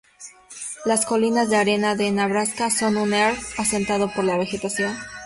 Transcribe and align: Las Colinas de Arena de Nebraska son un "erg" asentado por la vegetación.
Las 0.83 1.05
Colinas 1.05 1.51
de 1.51 1.57
Arena 1.57 1.95
de 1.95 2.09
Nebraska 2.09 2.71
son 2.71 2.97
un 2.97 3.13
"erg" 3.13 3.37
asentado 3.59 4.11
por 4.11 4.23
la 4.23 4.35
vegetación. 4.35 4.97